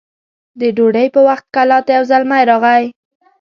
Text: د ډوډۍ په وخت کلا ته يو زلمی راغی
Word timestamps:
د 0.59 0.61
ډوډۍ 0.75 1.07
په 1.15 1.19
وخت 1.27 1.45
کلا 1.55 1.79
ته 1.85 1.91
يو 1.97 2.03
زلمی 2.11 2.41
راغی 2.49 2.83